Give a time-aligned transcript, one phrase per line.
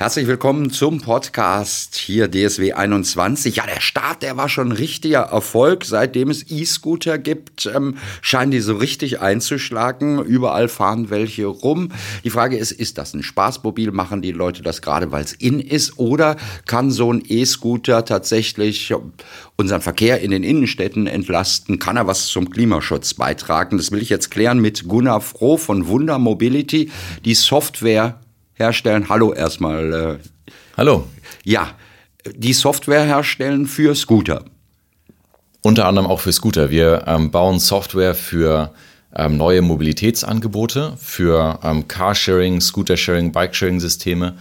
[0.00, 3.56] Herzlich willkommen zum Podcast hier DSW 21.
[3.56, 5.84] Ja, der Start, der war schon richtiger Erfolg.
[5.84, 10.22] Seitdem es E-Scooter gibt, ähm, scheinen die so richtig einzuschlagen.
[10.22, 11.90] Überall fahren welche rum.
[12.22, 13.90] Die Frage ist, ist das ein Spaßmobil?
[13.90, 15.98] Machen die Leute das gerade, weil es in ist?
[15.98, 18.94] Oder kann so ein E-Scooter tatsächlich
[19.56, 21.80] unseren Verkehr in den Innenstädten entlasten?
[21.80, 23.78] Kann er was zum Klimaschutz beitragen?
[23.78, 26.88] Das will ich jetzt klären mit Gunnar Froh von Wunder Mobility,
[27.24, 28.20] die Software
[28.58, 29.08] herstellen.
[29.08, 29.92] Hallo erstmal.
[29.92, 31.06] Äh, Hallo.
[31.44, 31.70] Ja,
[32.34, 34.44] die Software herstellen für Scooter.
[35.62, 36.70] Unter anderem auch für Scooter.
[36.70, 38.72] Wir ähm, bauen Software für
[39.14, 44.36] ähm, neue Mobilitätsangebote, für ähm, Carsharing, Scootersharing, Bikesharing-Systeme,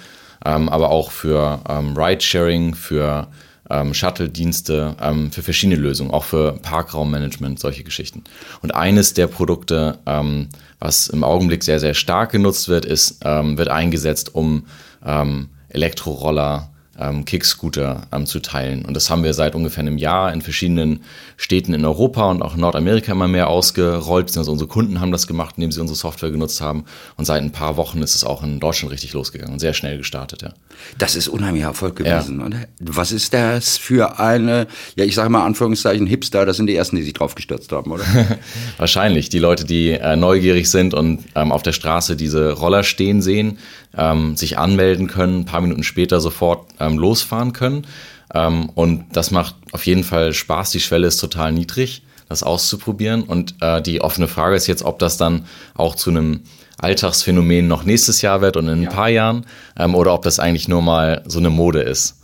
[0.45, 3.27] ähm, aber auch für ähm, Ridesharing, für
[3.69, 8.23] ähm, Shuttle-Dienste, ähm, für verschiedene Lösungen, auch für Parkraummanagement, solche Geschichten.
[8.61, 13.57] Und eines der Produkte, ähm, was im Augenblick sehr, sehr stark genutzt wird, ist, ähm,
[13.57, 14.65] wird eingesetzt, um
[15.05, 18.85] ähm, Elektroroller ähm, Kickscooter ähm, zu teilen.
[18.85, 21.01] Und das haben wir seit ungefähr einem Jahr in verschiedenen
[21.37, 24.37] Städten in Europa und auch in Nordamerika immer mehr ausgerollt.
[24.37, 26.85] Also unsere Kunden haben das gemacht, indem sie unsere Software genutzt haben.
[27.15, 29.97] Und seit ein paar Wochen ist es auch in Deutschland richtig losgegangen und sehr schnell
[29.97, 30.41] gestartet.
[30.41, 30.53] Ja.
[30.97, 32.39] Das ist unheimlicher Erfolg gewesen.
[32.39, 32.59] Ja.
[32.79, 36.95] Was ist das für eine, ja ich sage mal Anführungszeichen Hipster, das sind die ersten,
[36.95, 38.05] die sich drauf gestürzt haben, oder?
[38.77, 39.29] Wahrscheinlich.
[39.29, 43.57] Die Leute, die äh, neugierig sind und ähm, auf der Straße diese Roller stehen sehen,
[43.95, 47.87] ähm, sich anmelden können, ein paar Minuten später sofort ähm, losfahren können.
[48.33, 50.71] Ähm, und das macht auf jeden Fall Spaß.
[50.71, 53.23] Die Schwelle ist total niedrig, das auszuprobieren.
[53.23, 56.41] Und äh, die offene Frage ist jetzt, ob das dann auch zu einem
[56.79, 58.89] Alltagsphänomen noch nächstes Jahr wird und in ein ja.
[58.89, 59.45] paar Jahren
[59.77, 62.16] ähm, oder ob das eigentlich nur mal so eine Mode ist.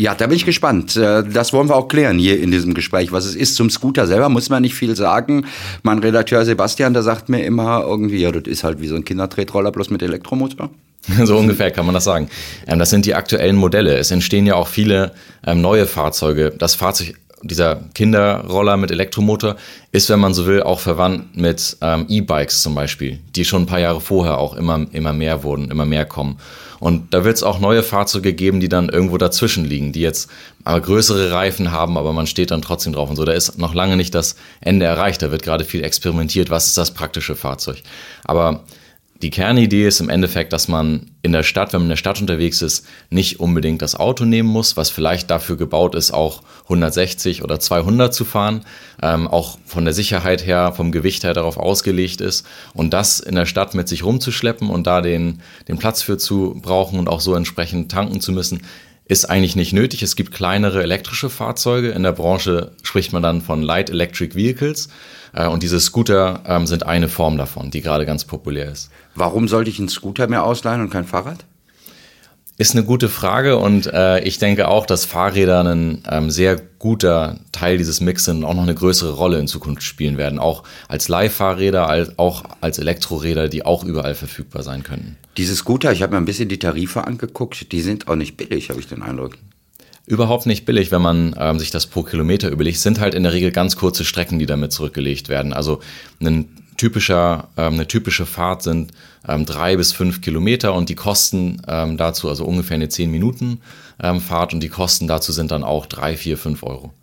[0.00, 0.96] Ja, da bin ich gespannt.
[0.96, 3.10] Äh, das wollen wir auch klären hier in diesem Gespräch.
[3.10, 5.46] Was es ist zum Scooter selber, muss man nicht viel sagen.
[5.82, 9.04] Mein Redakteur Sebastian, der sagt mir immer irgendwie, ja, das ist halt wie so ein
[9.04, 10.70] Kindertretroller bloß mit Elektromotor.
[11.24, 12.28] So ungefähr kann man das sagen.
[12.66, 13.96] Ähm, das sind die aktuellen Modelle.
[13.96, 15.12] Es entstehen ja auch viele
[15.44, 16.52] ähm, neue Fahrzeuge.
[16.56, 19.56] Das Fahrzeug dieser Kinderroller mit Elektromotor
[19.90, 23.66] ist, wenn man so will, auch verwandt mit ähm, E-Bikes zum Beispiel, die schon ein
[23.66, 26.38] paar Jahre vorher auch immer, immer mehr wurden, immer mehr kommen.
[26.80, 30.30] Und da wird es auch neue Fahrzeuge geben, die dann irgendwo dazwischen liegen, die jetzt
[30.64, 33.24] aber größere Reifen haben, aber man steht dann trotzdem drauf und so.
[33.24, 35.22] Da ist noch lange nicht das Ende erreicht.
[35.22, 36.50] Da wird gerade viel experimentiert.
[36.50, 37.82] Was ist das praktische Fahrzeug?
[38.24, 38.64] Aber
[39.20, 42.20] die Kernidee ist im Endeffekt, dass man in der Stadt, wenn man in der Stadt
[42.20, 47.42] unterwegs ist, nicht unbedingt das Auto nehmen muss, was vielleicht dafür gebaut ist, auch 160
[47.42, 48.64] oder 200 zu fahren,
[49.02, 52.46] ähm, auch von der Sicherheit her, vom Gewicht her darauf ausgelegt ist.
[52.74, 56.56] Und das in der Stadt mit sich rumzuschleppen und da den, den Platz für zu
[56.62, 58.60] brauchen und auch so entsprechend tanken zu müssen,
[59.08, 60.02] ist eigentlich nicht nötig.
[60.02, 61.90] Es gibt kleinere elektrische Fahrzeuge.
[61.90, 64.88] In der Branche spricht man dann von Light Electric Vehicles.
[65.32, 68.90] Äh, und diese Scooter ähm, sind eine Form davon, die gerade ganz populär ist.
[69.14, 71.44] Warum sollte ich einen Scooter mehr ausleihen und kein Fahrrad?
[72.60, 77.38] Ist eine gute Frage und äh, ich denke auch, dass Fahrräder ein ähm, sehr guter
[77.52, 80.40] Teil dieses Mix sind und auch noch eine größere Rolle in Zukunft spielen werden.
[80.40, 85.16] Auch als Leihfahrräder, als, auch als Elektroräder, die auch überall verfügbar sein können.
[85.36, 88.70] Diese Scooter, ich habe mir ein bisschen die Tarife angeguckt, die sind auch nicht billig,
[88.70, 89.38] habe ich den Eindruck
[90.06, 92.78] überhaupt nicht billig, wenn man ähm, sich das pro Kilometer überlegt.
[92.78, 95.52] Sind halt in der Regel ganz kurze Strecken, die damit zurückgelegt werden.
[95.52, 95.80] Also
[96.20, 96.48] ein
[96.78, 98.92] typischer, ähm, eine typische Fahrt sind
[99.28, 103.60] ähm, drei bis fünf Kilometer und die Kosten ähm, dazu, also ungefähr eine zehn Minuten
[104.02, 106.94] ähm, Fahrt und die Kosten dazu sind dann auch drei, vier, fünf Euro.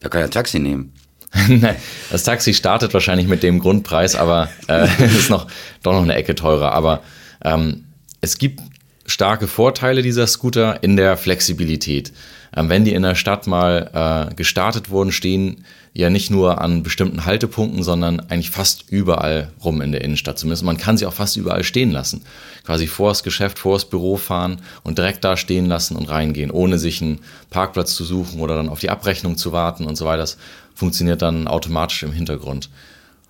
[0.00, 0.92] Da kann ja ein Taxi nehmen.
[2.10, 5.46] das Taxi startet wahrscheinlich mit dem Grundpreis, aber äh, ist noch
[5.82, 6.72] doch noch eine Ecke teurer.
[6.72, 7.02] Aber
[7.44, 7.84] ähm,
[8.20, 8.60] es gibt
[9.06, 12.12] starke Vorteile dieser Scooter in der Flexibilität.
[12.56, 16.82] Ähm, wenn die in der Stadt mal äh, gestartet wurden, stehen ja nicht nur an
[16.82, 20.38] bestimmten Haltepunkten, sondern eigentlich fast überall rum in der Innenstadt.
[20.38, 22.22] Zumindest man kann sie auch fast überall stehen lassen.
[22.64, 26.50] Quasi vor das Geschäft, vor das Büro fahren und direkt da stehen lassen und reingehen,
[26.50, 27.20] ohne sich einen
[27.50, 30.22] Parkplatz zu suchen oder dann auf die Abrechnung zu warten und so weiter.
[30.22, 30.36] Das
[30.74, 32.68] funktioniert dann automatisch im Hintergrund.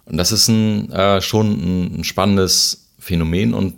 [0.06, 3.74] Und das ist ein, äh, schon ein spannendes Phänomen und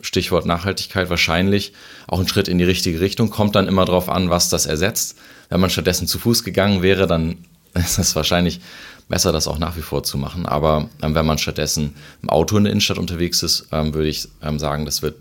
[0.00, 1.72] Stichwort Nachhaltigkeit wahrscheinlich
[2.06, 3.30] auch ein Schritt in die richtige Richtung.
[3.30, 5.18] Kommt dann immer darauf an, was das ersetzt.
[5.48, 7.38] Wenn man stattdessen zu Fuß gegangen wäre, dann
[7.74, 8.60] ist es wahrscheinlich
[9.08, 10.46] besser, das auch nach wie vor zu machen.
[10.46, 14.28] Aber ähm, wenn man stattdessen im Auto in der Innenstadt unterwegs ist, ähm, würde ich
[14.42, 15.16] ähm, sagen, das wird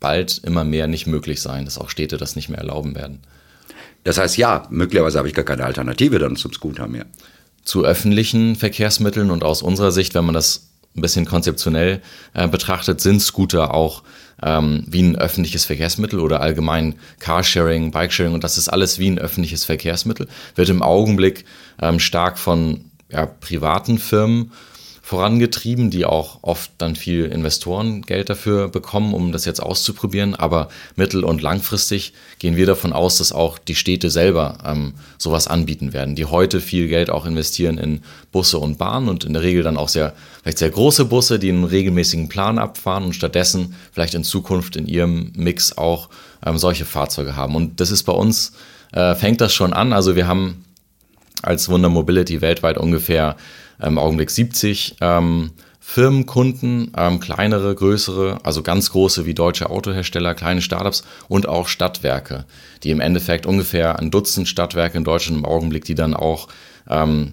[0.00, 3.20] bald immer mehr nicht möglich sein, dass auch Städte das nicht mehr erlauben werden.
[4.04, 7.06] Das heißt, ja, möglicherweise habe ich gar keine Alternative dann zum Scooter mehr.
[7.64, 10.67] Zu öffentlichen Verkehrsmitteln und aus unserer Sicht, wenn man das
[10.98, 12.00] ein bisschen konzeptionell
[12.34, 14.02] äh, betrachtet, sind Scooter auch
[14.42, 19.18] ähm, wie ein öffentliches Verkehrsmittel oder allgemein Carsharing, Bikesharing und das ist alles wie ein
[19.18, 21.44] öffentliches Verkehrsmittel, wird im Augenblick
[21.80, 24.52] ähm, stark von ja, privaten Firmen
[25.08, 30.34] vorangetrieben, die auch oft dann viel Investorengeld dafür bekommen, um das jetzt auszuprobieren.
[30.34, 35.48] Aber mittel- und langfristig gehen wir davon aus, dass auch die Städte selber ähm, sowas
[35.48, 38.02] anbieten werden, die heute viel Geld auch investieren in
[38.32, 40.12] Busse und Bahnen und in der Regel dann auch sehr,
[40.42, 44.86] vielleicht sehr große Busse, die einen regelmäßigen Plan abfahren und stattdessen vielleicht in Zukunft in
[44.86, 46.10] ihrem Mix auch
[46.44, 47.56] ähm, solche Fahrzeuge haben.
[47.56, 48.52] Und das ist bei uns,
[48.92, 49.94] äh, fängt das schon an.
[49.94, 50.66] Also wir haben
[51.40, 53.36] als Wunder Mobility weltweit ungefähr
[53.82, 60.60] im Augenblick 70 ähm, Firmenkunden, ähm, kleinere, größere, also ganz große wie deutsche Autohersteller, kleine
[60.60, 62.44] Startups und auch Stadtwerke,
[62.82, 66.48] die im Endeffekt ungefähr ein Dutzend Stadtwerke in Deutschland im Augenblick, die dann auch
[66.90, 67.32] ähm,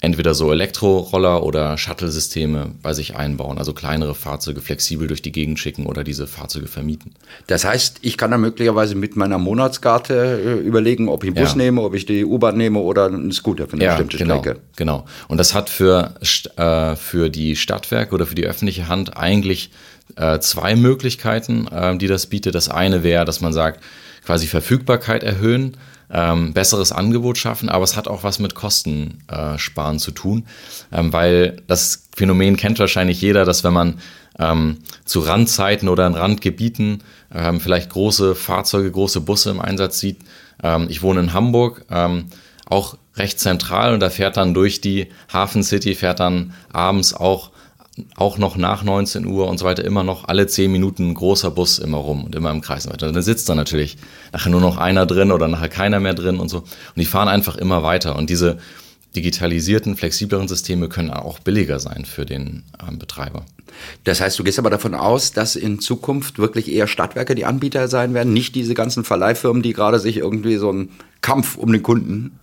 [0.00, 5.58] entweder so Elektroroller oder Shuttle-Systeme bei sich einbauen, also kleinere Fahrzeuge flexibel durch die Gegend
[5.58, 7.14] schicken oder diese Fahrzeuge vermieten.
[7.48, 11.52] Das heißt, ich kann dann möglicherweise mit meiner Monatskarte äh, überlegen, ob ich einen Bus
[11.52, 11.56] ja.
[11.56, 14.60] nehme, ob ich die U-Bahn nehme oder einen Scooter für eine ja, bestimmte genau, Strecke.
[14.76, 15.04] Genau.
[15.26, 16.14] Und das hat für,
[16.56, 19.70] äh, für die Stadtwerke oder für die öffentliche Hand eigentlich
[20.14, 22.54] äh, zwei Möglichkeiten, äh, die das bietet.
[22.54, 23.82] Das eine wäre, dass man sagt,
[24.24, 25.76] quasi Verfügbarkeit erhöhen
[26.10, 30.46] ähm, besseres Angebot schaffen, aber es hat auch was mit Kostensparen äh, zu tun,
[30.92, 33.98] ähm, weil das Phänomen kennt wahrscheinlich jeder, dass wenn man
[34.38, 37.02] ähm, zu Randzeiten oder in Randgebieten
[37.34, 40.20] ähm, vielleicht große Fahrzeuge, große Busse im Einsatz sieht.
[40.62, 42.26] Ähm, ich wohne in Hamburg, ähm,
[42.66, 47.50] auch recht zentral und da fährt dann durch die Hafen City, fährt dann abends auch
[48.16, 51.50] auch noch nach 19 Uhr und so weiter immer noch alle 10 Minuten ein großer
[51.50, 53.12] Bus immer rum und immer im Kreis und weiter.
[53.12, 53.96] Dann sitzt da natürlich
[54.32, 56.58] nachher nur noch einer drin oder nachher keiner mehr drin und so.
[56.58, 56.66] Und
[56.96, 58.16] die fahren einfach immer weiter.
[58.16, 58.58] Und diese
[59.16, 63.44] digitalisierten, flexibleren Systeme können auch billiger sein für den ähm, Betreiber.
[64.04, 67.88] Das heißt, du gehst aber davon aus, dass in Zukunft wirklich eher Stadtwerke die Anbieter
[67.88, 70.90] sein werden, nicht diese ganzen Verleihfirmen, die gerade sich irgendwie so einen
[71.20, 72.38] Kampf um den Kunden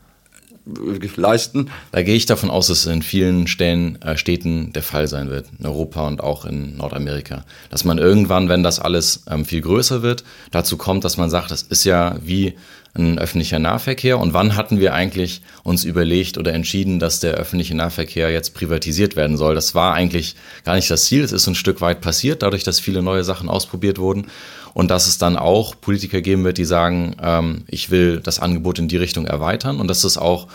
[1.15, 1.69] leisten.
[1.91, 5.29] Da gehe ich davon aus, dass es in vielen Stellen, äh, Städten der Fall sein
[5.29, 7.45] wird, in Europa und auch in Nordamerika.
[7.69, 11.51] Dass man irgendwann, wenn das alles ähm, viel größer wird, dazu kommt, dass man sagt,
[11.51, 12.56] das ist ja wie
[12.97, 14.19] ein öffentlicher Nahverkehr.
[14.19, 19.15] Und wann hatten wir eigentlich uns überlegt oder entschieden, dass der öffentliche Nahverkehr jetzt privatisiert
[19.15, 19.56] werden soll?
[19.56, 21.24] Das war eigentlich gar nicht das Ziel.
[21.24, 24.27] Es ist ein Stück weit passiert, dadurch, dass viele neue Sachen ausprobiert wurden.
[24.74, 28.80] Und dass es dann auch Politiker geben wird, die sagen, ähm, ich will das Angebot
[28.80, 30.47] in die Richtung erweitern und dass es auch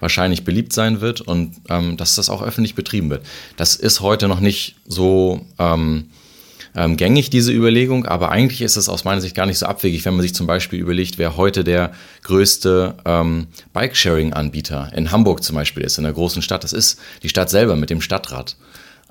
[0.00, 3.24] wahrscheinlich beliebt sein wird und ähm, dass das auch öffentlich betrieben wird.
[3.56, 6.10] Das ist heute noch nicht so ähm,
[6.78, 10.04] ähm, gängig, diese Überlegung, aber eigentlich ist es aus meiner Sicht gar nicht so abwegig,
[10.04, 11.90] wenn man sich zum Beispiel überlegt, wer heute der
[12.22, 16.62] größte ähm, Bikesharing-Anbieter in Hamburg zum Beispiel ist, in einer großen Stadt.
[16.62, 18.56] Das ist die Stadt selber mit dem Stadtrat.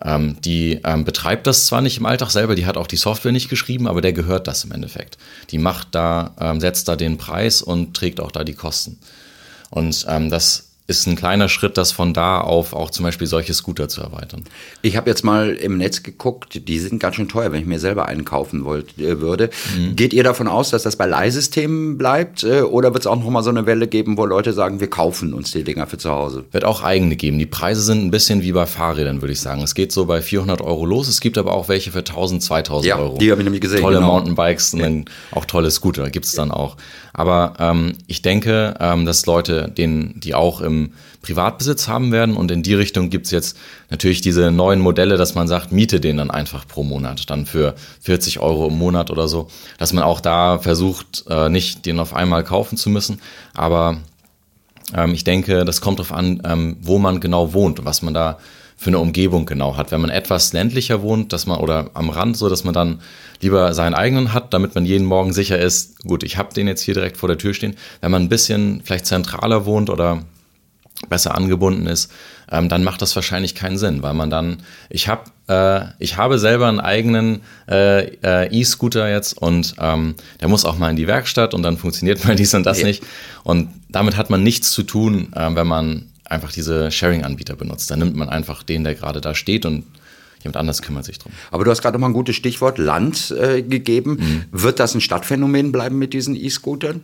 [0.01, 3.33] Ähm, die ähm, betreibt das zwar nicht im Alltag selber, die hat auch die Software
[3.33, 5.17] nicht geschrieben, aber der gehört das im Endeffekt.
[5.51, 8.97] Die macht da, ähm, setzt da den Preis und trägt auch da die Kosten.
[9.71, 13.53] Und ähm, das ist ein kleiner Schritt, das von da auf auch zum Beispiel solche
[13.53, 14.45] Scooter zu erweitern.
[14.81, 17.79] Ich habe jetzt mal im Netz geguckt, die sind ganz schön teuer, wenn ich mir
[17.79, 19.49] selber einen kaufen wollt, äh, würde.
[19.77, 19.97] Mhm.
[19.97, 23.29] Geht ihr davon aus, dass das bei Leihsystemen bleibt äh, oder wird es auch noch
[23.29, 26.09] mal so eine Welle geben, wo Leute sagen, wir kaufen uns die Dinger für zu
[26.09, 26.45] Hause?
[26.51, 27.37] Wird auch eigene geben.
[27.37, 29.61] Die Preise sind ein bisschen wie bei Fahrrädern, würde ich sagen.
[29.63, 31.09] Es geht so bei 400 Euro los.
[31.09, 33.17] Es gibt aber auch welche für 1000, 2000 ja, Euro.
[33.17, 33.81] die habe ich nämlich gesehen.
[33.81, 34.13] Tolle genau.
[34.13, 36.77] Mountainbikes und dann auch tolle Scooter gibt es dann auch.
[37.17, 40.91] Aber ähm, ich denke, ähm, dass Leute, denen, die auch im
[41.23, 42.37] Privatbesitz haben werden.
[42.37, 43.57] Und in die Richtung gibt es jetzt
[43.89, 47.73] natürlich diese neuen Modelle, dass man sagt, miete den dann einfach pro Monat, dann für
[48.01, 49.47] 40 Euro im Monat oder so.
[49.79, 53.19] Dass man auch da versucht, äh, nicht den auf einmal kaufen zu müssen.
[53.55, 53.97] Aber
[54.95, 58.13] ähm, ich denke, das kommt darauf an, ähm, wo man genau wohnt und was man
[58.13, 58.37] da
[58.77, 59.91] für eine Umgebung genau hat.
[59.91, 63.01] Wenn man etwas ländlicher wohnt, dass man oder am Rand, so dass man dann
[63.41, 66.81] lieber seinen eigenen hat, damit man jeden Morgen sicher ist, gut, ich habe den jetzt
[66.81, 67.75] hier direkt vor der Tür stehen.
[68.01, 70.23] Wenn man ein bisschen vielleicht zentraler wohnt oder
[71.09, 72.11] besser angebunden ist,
[72.51, 74.57] ähm, dann macht das wahrscheinlich keinen Sinn, weil man dann,
[74.89, 80.47] ich habe äh, ich habe selber einen eigenen äh, äh, E-Scooter jetzt und ähm, der
[80.47, 82.87] muss auch mal in die Werkstatt und dann funktioniert mal dies und das ja.
[82.87, 83.03] nicht.
[83.43, 87.89] Und damit hat man nichts zu tun, äh, wenn man einfach diese Sharing-Anbieter benutzt.
[87.91, 89.85] Dann nimmt man einfach den, der gerade da steht und
[90.43, 91.31] jemand anders kümmert sich drum.
[91.51, 94.17] Aber du hast gerade mal ein gutes Stichwort Land äh, gegeben.
[94.19, 94.43] Mhm.
[94.51, 97.01] Wird das ein Stadtphänomen bleiben mit diesen E-Scootern?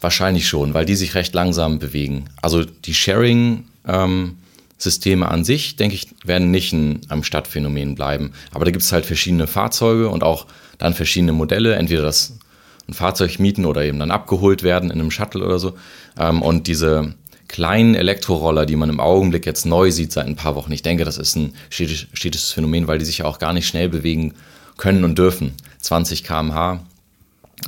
[0.00, 2.24] Wahrscheinlich schon, weil die sich recht langsam bewegen.
[2.40, 8.32] Also die Sharing-Systeme ähm, an sich, denke ich, werden nicht ein, ein Stadtphänomen bleiben.
[8.52, 10.46] Aber da gibt es halt verschiedene Fahrzeuge und auch
[10.78, 11.76] dann verschiedene Modelle.
[11.76, 12.38] Entweder das
[12.88, 15.74] ein Fahrzeug mieten oder eben dann abgeholt werden in einem Shuttle oder so.
[16.18, 17.14] Ähm, und diese
[17.52, 21.04] kleinen Elektroroller, die man im Augenblick jetzt neu sieht seit ein paar Wochen, ich denke,
[21.04, 24.32] das ist ein städtisches Phänomen, weil die sich ja auch gar nicht schnell bewegen
[24.78, 25.52] können und dürfen.
[25.80, 26.80] 20 km/h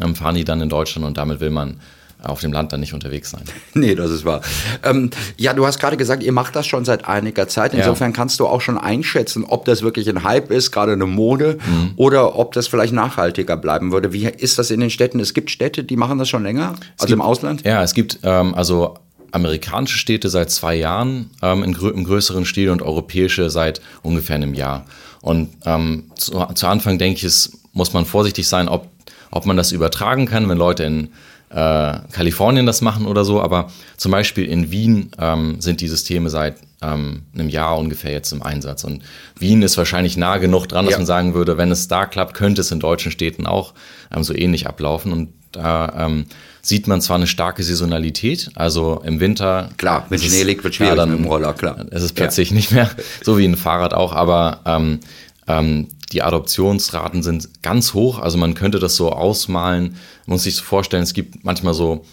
[0.02, 1.80] ähm, fahren die dann in Deutschland und damit will man
[2.22, 3.42] auf dem Land dann nicht unterwegs sein.
[3.74, 4.40] Nee, das ist wahr.
[4.84, 7.74] Ähm, ja, du hast gerade gesagt, ihr macht das schon seit einiger Zeit.
[7.74, 8.16] Insofern ja.
[8.16, 11.90] kannst du auch schon einschätzen, ob das wirklich ein Hype ist, gerade eine Mode, mhm.
[11.96, 14.14] oder ob das vielleicht nachhaltiger bleiben würde.
[14.14, 15.20] Wie ist das in den Städten?
[15.20, 17.64] Es gibt Städte, die machen das schon länger, es also gibt, im Ausland?
[17.66, 18.94] Ja, es gibt ähm, also
[19.34, 24.54] amerikanische Städte seit zwei Jahren ähm, in, im größeren Stil und europäische seit ungefähr einem
[24.54, 24.86] Jahr.
[25.20, 28.88] Und ähm, zu, zu Anfang denke ich, es muss man vorsichtig sein, ob,
[29.30, 31.08] ob man das übertragen kann, wenn Leute in
[31.50, 36.30] äh, Kalifornien das machen oder so, aber zum Beispiel in Wien ähm, sind die Systeme
[36.30, 38.84] seit ähm, einem Jahr ungefähr jetzt im Einsatz.
[38.84, 39.02] Und
[39.38, 40.98] Wien ist wahrscheinlich nah genug dran, dass ja.
[40.98, 43.74] man sagen würde, wenn es da klappt, könnte es in deutschen Städten auch
[44.14, 45.12] ähm, so ähnlich ablaufen.
[45.12, 46.26] Und da ähm,
[46.62, 49.70] sieht man zwar eine starke Saisonalität, also im Winter.
[49.76, 51.84] Klar, wenn Schnee liegt, wird schwierig ja, dann, mit dem Roller, klar.
[51.90, 52.56] Es ist plötzlich ja.
[52.56, 52.90] nicht mehr
[53.22, 55.00] so wie ein Fahrrad auch, aber ähm,
[55.46, 58.18] ähm, die Adoptionsraten sind ganz hoch.
[58.18, 59.96] Also man könnte das so ausmalen,
[60.26, 62.04] man muss sich so vorstellen, es gibt manchmal so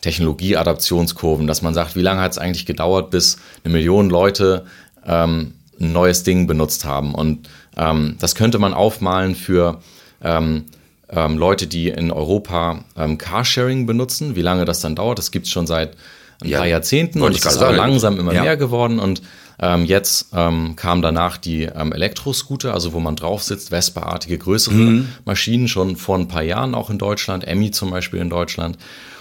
[0.00, 4.64] Technologie-Adaptionskurven, dass man sagt, wie lange hat es eigentlich gedauert, bis eine Million Leute
[5.04, 7.14] ähm, ein neues Ding benutzt haben.
[7.14, 9.80] Und ähm, das könnte man aufmalen für
[10.22, 10.64] ähm,
[11.10, 15.18] ähm Leute, die in Europa ähm, Carsharing benutzen, wie lange das dann dauert.
[15.18, 15.96] Das gibt es schon seit
[16.42, 18.42] ein ja, paar Jahrzehnten und es ist aber langsam immer ja.
[18.42, 19.00] mehr geworden.
[19.00, 19.22] Und
[19.60, 24.74] ähm, jetzt ähm, kam danach die ähm, Elektroscooter, also wo man drauf sitzt, Vespa-artige größere
[24.74, 25.08] mhm.
[25.24, 28.78] Maschinen, schon vor ein paar Jahren auch in Deutschland, Emmy zum Beispiel in Deutschland.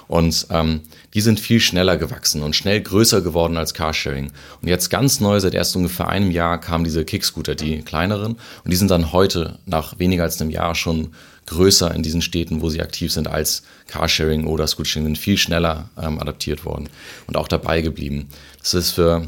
[0.08, 0.82] Und ähm,
[1.14, 4.32] die sind viel schneller gewachsen und schnell größer geworden als Carsharing.
[4.62, 8.38] Und jetzt ganz neu, seit erst ungefähr einem Jahr, kamen diese Kickscooter, die kleineren.
[8.64, 11.10] Und die sind dann heute, nach weniger als einem Jahr, schon
[11.48, 15.90] größer in diesen Städten, wo sie aktiv sind, als Carsharing oder Scootsharing, sind viel schneller
[16.02, 16.90] ähm, adaptiert worden
[17.26, 18.30] und auch dabei geblieben.
[18.60, 19.28] Das ist für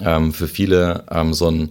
[0.00, 1.70] ähm, für viele ähm, so ein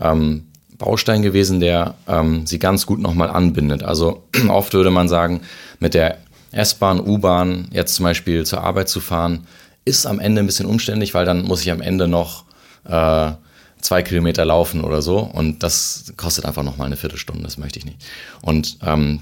[0.00, 0.46] ähm,
[0.76, 3.82] Baustein gewesen, der ähm, sie ganz gut nochmal anbindet.
[3.82, 5.40] Also oft würde man sagen,
[5.80, 6.18] mit der
[6.52, 9.46] S-Bahn, U-Bahn jetzt zum Beispiel zur Arbeit zu fahren,
[9.84, 12.44] ist am Ende ein bisschen umständlich, weil dann muss ich am Ende noch
[12.84, 13.32] äh,
[13.80, 17.84] zwei Kilometer laufen oder so und das kostet einfach nochmal eine Viertelstunde, das möchte ich
[17.84, 17.98] nicht.
[18.42, 19.20] Und ähm,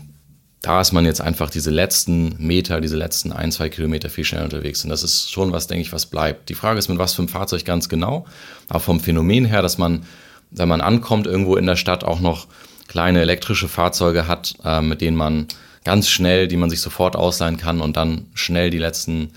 [0.62, 4.44] da ist man jetzt einfach diese letzten Meter, diese letzten ein, zwei Kilometer viel schneller
[4.44, 4.82] unterwegs.
[4.82, 6.48] Und das ist schon was, denke ich, was bleibt.
[6.48, 8.26] Die Frage ist, mit was für einem Fahrzeug ganz genau.
[8.68, 10.04] Aber vom Phänomen her, dass man,
[10.50, 12.48] wenn man ankommt, irgendwo in der Stadt auch noch
[12.88, 15.46] kleine elektrische Fahrzeuge hat, äh, mit denen man
[15.84, 19.30] ganz schnell, die man sich sofort ausleihen kann und dann schnell die letzten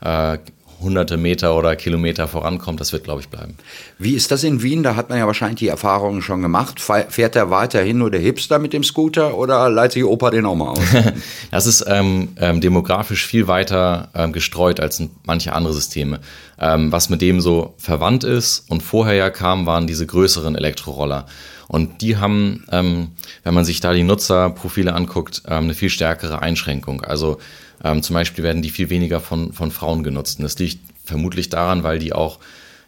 [0.00, 0.38] äh,
[0.80, 3.56] hunderte Meter oder Kilometer vorankommt, das wird, glaube ich, bleiben.
[3.98, 4.82] Wie ist das in Wien?
[4.82, 6.80] Da hat man ja wahrscheinlich die Erfahrungen schon gemacht.
[6.80, 10.54] Fährt er weiterhin nur der Hipster mit dem Scooter oder leitet sich Opa den auch
[10.54, 10.80] mal aus?
[11.50, 16.20] das ist ähm, ähm, demografisch viel weiter ähm, gestreut als manche andere Systeme.
[16.60, 21.26] Ähm, was mit dem so verwandt ist und vorher ja kam, waren diese größeren Elektroroller.
[21.68, 23.08] Und die haben, ähm,
[23.44, 27.02] wenn man sich da die Nutzerprofile anguckt, ähm, eine viel stärkere Einschränkung.
[27.02, 27.38] Also
[27.84, 30.38] ähm, zum Beispiel werden die viel weniger von, von Frauen genutzt.
[30.38, 32.38] Und das liegt vermutlich daran, weil die auch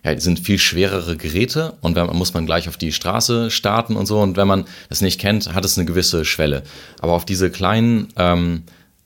[0.05, 3.97] ja, die sind viel schwerere Geräte und dann muss man gleich auf die Straße starten
[3.97, 4.21] und so.
[4.21, 6.63] Und wenn man das nicht kennt, hat es eine gewisse Schwelle.
[7.01, 8.63] Aber auf diese kleinen ähm,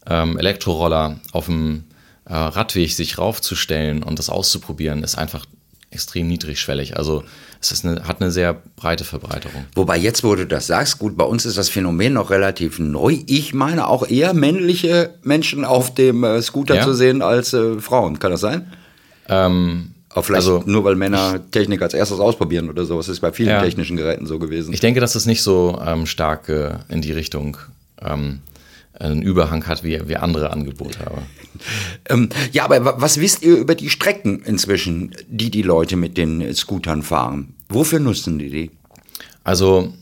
[0.07, 1.85] ähm, Elektroroller auf dem
[2.27, 5.47] äh, Radweg sich raufzustellen und das auszuprobieren, ist einfach
[5.91, 6.97] extrem niedrigschwellig.
[6.97, 7.25] Also
[7.73, 9.65] es eine, hat eine sehr breite Verbreiterung.
[9.75, 13.19] Wobei jetzt, wo du das sagst, gut, bei uns ist das Phänomen noch relativ neu.
[13.27, 16.83] Ich meine auch eher männliche Menschen auf dem äh, Scooter ja.
[16.83, 18.19] zu sehen als äh, Frauen.
[18.19, 18.73] Kann das sein?
[19.29, 22.97] Ähm, aber vielleicht also, nur, weil Männer Technik als erstes ausprobieren oder so.
[22.97, 23.61] Das ist bei vielen ja.
[23.61, 24.73] technischen Geräten so gewesen.
[24.73, 27.57] Ich denke, dass es nicht so ähm, stark äh, in die Richtung
[28.01, 28.41] ähm,
[28.99, 30.99] einen Überhang hat wie, wie andere Angebote.
[31.05, 31.23] Aber.
[32.09, 36.55] ähm, ja, aber was wisst ihr über die Strecken inzwischen, die die Leute mit den
[36.55, 37.54] Scootern fahren?
[37.69, 38.71] Wofür nutzen die die?
[39.43, 39.93] Also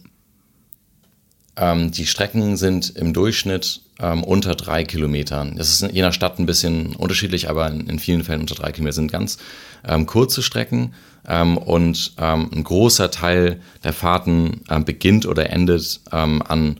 [1.56, 5.56] ähm, die Strecken sind im Durchschnitt ähm, unter drei Kilometern.
[5.56, 8.72] Das ist je nach Stadt ein bisschen unterschiedlich, aber in, in vielen Fällen unter drei
[8.72, 9.38] Kilometer sind ganz
[9.86, 10.94] ähm, kurze Strecken.
[11.28, 16.78] Ähm, und ähm, ein großer Teil der Fahrten ähm, beginnt oder endet an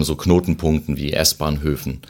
[0.00, 2.00] so Knotenpunkten wie S-Bahnhöfen.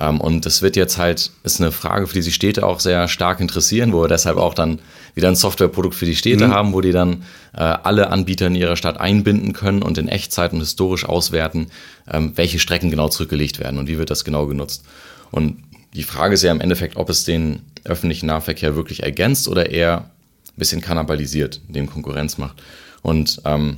[0.00, 3.08] Ähm, und das wird jetzt halt, ist eine Frage, für die sich Städte auch sehr
[3.08, 4.80] stark interessieren, wo wir deshalb auch dann
[5.14, 6.52] wieder ein Softwareprodukt für die Städte mhm.
[6.52, 7.22] haben, wo die dann
[7.52, 11.68] äh, alle Anbieter in ihrer Stadt einbinden können und in Echtzeit und historisch auswerten,
[12.10, 14.84] ähm, welche Strecken genau zurückgelegt werden und wie wird das genau genutzt.
[15.30, 15.62] Und
[15.94, 20.10] die Frage ist ja im Endeffekt, ob es den öffentlichen Nahverkehr wirklich ergänzt oder eher
[20.46, 22.62] ein bisschen kannibalisiert, dem Konkurrenz macht.
[23.02, 23.76] Und ähm,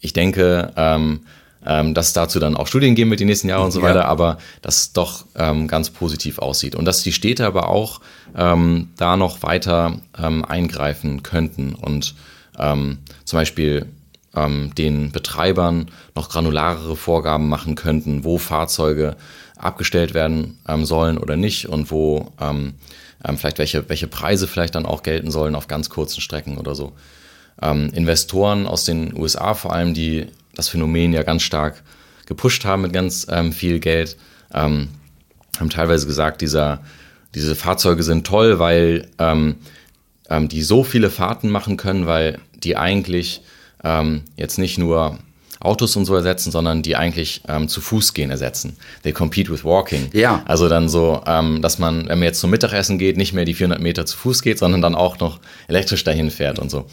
[0.00, 1.20] ich denke, ähm,
[1.66, 3.86] ähm, dass es dazu dann auch Studien geben wird die nächsten Jahre und so Ja.
[3.86, 6.74] weiter, aber das doch ähm, ganz positiv aussieht.
[6.74, 8.00] Und dass die Städte aber auch
[8.36, 12.14] ähm, da noch weiter ähm, eingreifen könnten und
[12.58, 13.86] ähm, zum Beispiel
[14.34, 19.16] ähm, den Betreibern noch granularere Vorgaben machen könnten, wo Fahrzeuge
[19.56, 22.74] abgestellt werden ähm, sollen oder nicht und wo ähm,
[23.24, 26.74] ähm, vielleicht welche, welche Preise vielleicht dann auch gelten sollen auf ganz kurzen Strecken oder
[26.74, 26.92] so.
[27.62, 31.82] Ähm, Investoren aus den USA vor allem, die das Phänomen ja ganz stark
[32.26, 34.16] gepusht haben mit ganz ähm, viel Geld,
[34.52, 34.88] ähm,
[35.58, 36.82] haben teilweise gesagt, dieser,
[37.34, 39.56] diese Fahrzeuge sind toll, weil ähm,
[40.28, 43.42] ähm, die so viele Fahrten machen können, weil die eigentlich
[43.84, 45.18] ähm, jetzt nicht nur
[45.60, 48.76] Autos und so ersetzen, sondern die eigentlich ähm, zu Fuß gehen ersetzen.
[49.04, 50.08] They compete with walking.
[50.12, 50.42] Ja.
[50.46, 53.80] Also dann so, dass man, wenn man jetzt zum Mittagessen geht, nicht mehr die 400
[53.80, 56.86] Meter zu Fuß geht, sondern dann auch noch elektrisch dahin fährt und so.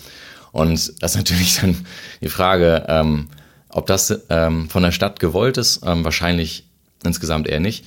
[0.53, 1.85] Und das ist natürlich dann
[2.21, 3.27] die Frage, ähm,
[3.73, 6.65] ob das ähm, von der Stadt gewollt ist, ähm, wahrscheinlich
[7.03, 7.85] insgesamt eher nicht.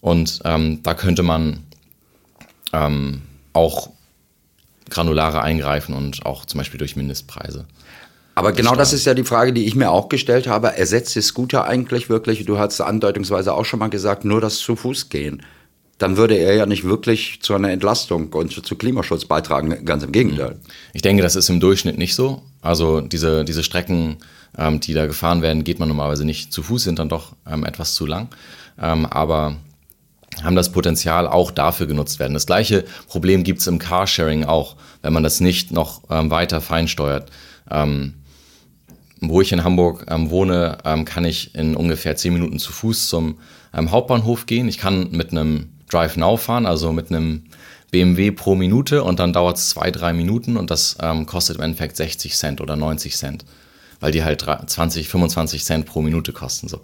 [0.00, 1.64] Und ähm, da könnte man
[2.72, 3.22] ähm,
[3.52, 3.90] auch
[4.88, 7.66] granularer eingreifen und auch zum Beispiel durch Mindestpreise.
[8.34, 10.76] Aber genau das ist ja die Frage, die ich mir auch gestellt habe.
[10.76, 14.76] Ersetzt die Scooter eigentlich wirklich, du hast andeutungsweise auch schon mal gesagt, nur das zu
[14.76, 15.42] Fuß gehen?
[15.98, 20.12] Dann würde er ja nicht wirklich zu einer Entlastung und zu Klimaschutz beitragen, ganz im
[20.12, 20.58] Gegenteil.
[20.94, 22.42] Ich denke, das ist im Durchschnitt nicht so.
[22.62, 24.16] Also diese, diese Strecken,
[24.56, 27.64] ähm, die da gefahren werden, geht man normalerweise nicht zu Fuß, sind dann doch ähm,
[27.64, 28.28] etwas zu lang.
[28.80, 29.56] Ähm, aber
[30.42, 32.34] haben das Potenzial auch dafür genutzt werden.
[32.34, 36.60] Das gleiche Problem gibt es im Carsharing auch, wenn man das nicht noch ähm, weiter
[36.60, 37.30] feinsteuert.
[37.70, 38.14] Ähm,
[39.20, 43.08] wo ich in Hamburg ähm, wohne, ähm, kann ich in ungefähr zehn Minuten zu Fuß
[43.08, 43.38] zum
[43.74, 44.66] ähm, Hauptbahnhof gehen.
[44.68, 47.44] Ich kann mit einem Drive Now fahren, also mit einem
[47.90, 51.62] BMW pro Minute und dann dauert es zwei, drei Minuten und das ähm, kostet im
[51.62, 53.44] Endeffekt 60 Cent oder 90 Cent,
[54.00, 56.68] weil die halt 20, 25 Cent pro Minute kosten.
[56.68, 56.80] So.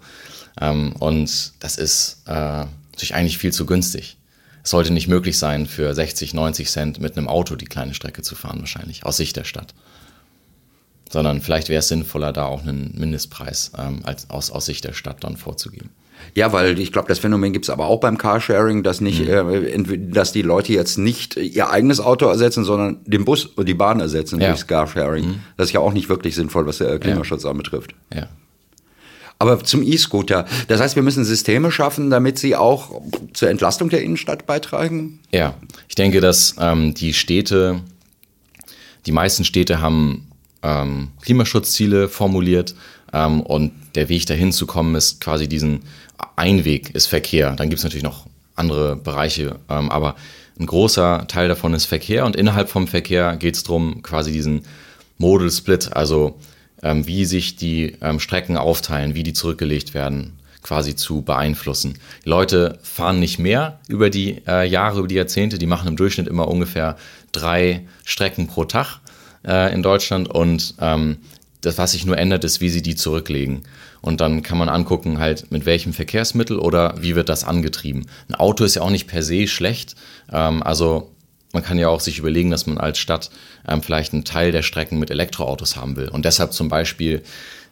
[0.61, 4.17] Ähm, und das ist äh, natürlich eigentlich viel zu günstig.
[4.63, 8.21] Es sollte nicht möglich sein, für 60, 90 Cent mit einem Auto die kleine Strecke
[8.21, 9.73] zu fahren, wahrscheinlich, aus Sicht der Stadt.
[11.09, 14.93] Sondern vielleicht wäre es sinnvoller, da auch einen Mindestpreis ähm, als, aus, aus Sicht der
[14.93, 15.89] Stadt dann vorzugeben.
[16.35, 19.39] Ja, weil ich glaube, das Phänomen gibt es aber auch beim Carsharing, dass nicht, äh,
[19.71, 23.73] entweder- dass die Leute jetzt nicht ihr eigenes Auto ersetzen, sondern den Bus und die
[23.73, 24.49] Bahn ersetzen Ja.
[24.49, 25.39] durchs Carsharing.
[25.57, 27.95] Das ist ja auch nicht wirklich sinnvoll, was der Klimaschutz anbetrifft.
[28.13, 28.27] Ja.
[29.39, 30.45] Aber zum E-Scooter.
[30.67, 33.01] Das heißt, wir müssen Systeme schaffen, damit sie auch
[33.33, 35.19] zur Entlastung der Innenstadt beitragen.
[35.31, 35.53] Ja,
[35.87, 37.81] ich denke, dass ähm, die Städte,
[39.05, 40.27] die meisten Städte haben
[40.63, 42.73] ähm, Klimaschutzziele formuliert
[43.13, 45.81] ähm, und der Weg dahin zu kommen ist quasi diesen
[46.35, 47.53] Einweg ist Verkehr.
[47.53, 48.25] Dann gibt es natürlich noch
[48.55, 50.15] andere Bereiche, ähm, aber
[50.59, 54.63] ein großer Teil davon ist Verkehr und innerhalb vom Verkehr geht es darum, quasi diesen
[55.17, 56.39] Modal Split, also
[56.81, 61.99] ähm, wie sich die ähm, Strecken aufteilen, wie die zurückgelegt werden, quasi zu beeinflussen.
[62.25, 65.95] Die Leute fahren nicht mehr über die äh, Jahre, über die Jahrzehnte, die machen im
[65.95, 66.97] Durchschnitt immer ungefähr
[67.31, 68.99] drei Strecken pro Tag
[69.45, 71.17] äh, in Deutschland und ähm,
[71.61, 73.63] das, was sich nur ändert, ist, wie sie die zurücklegen.
[74.01, 78.05] Und dann kann man angucken, halt mit welchem Verkehrsmittel oder wie wird das angetrieben.
[78.29, 79.95] Ein Auto ist ja auch nicht per se schlecht.
[80.31, 81.11] Ähm, also
[81.53, 83.29] man kann ja auch sich überlegen, dass man als Stadt
[83.67, 86.09] ähm, vielleicht einen Teil der Strecken mit Elektroautos haben will.
[86.09, 87.23] Und deshalb zum Beispiel,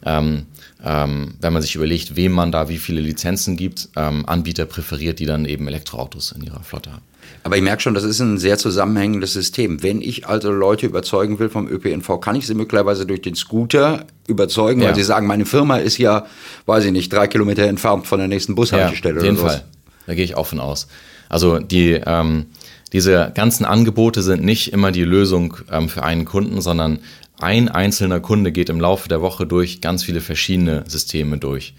[0.06, 0.46] ähm,
[0.84, 5.20] ähm, wenn man sich überlegt, wem man da wie viele Lizenzen gibt, ähm, Anbieter präferiert,
[5.20, 7.04] die dann eben Elektroautos in ihrer Flotte haben.
[7.44, 9.84] Aber ich merke schon, das ist ein sehr zusammenhängendes System.
[9.84, 14.06] Wenn ich also Leute überzeugen will vom ÖPNV, kann ich sie möglicherweise durch den Scooter
[14.28, 14.88] überzeugen, Ja.
[14.88, 16.26] weil sie sagen, meine Firma ist ja,
[16.66, 19.38] weiß ich nicht, drei Kilometer entfernt von der nächsten Bushaltestelle auf jeden.
[19.38, 19.64] Fall.
[20.08, 20.88] Da gehe ich auch von aus.
[21.30, 22.48] Also die, ähm,
[22.94, 27.00] diese ganzen Angebote sind nicht immer die Lösung ähm, für einen Kunden, sondern
[27.40, 31.74] ein einzelner Kunde geht im Laufe der Woche durch ganz viele verschiedene Systeme durch.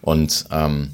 [0.00, 0.88] Und ähm,